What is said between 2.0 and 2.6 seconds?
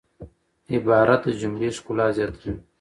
زیاتوي.